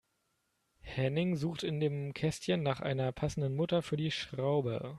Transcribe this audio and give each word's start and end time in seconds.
Henning 0.79 1.35
sucht 1.35 1.61
in 1.61 1.79
dem 1.79 2.15
Kästchen 2.15 2.63
nach 2.63 2.79
einer 2.79 3.11
passenden 3.11 3.55
Mutter 3.55 3.83
für 3.83 3.97
die 3.97 4.09
Schraube. 4.09 4.89